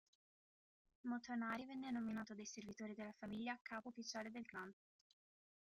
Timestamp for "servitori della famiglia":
2.47-3.55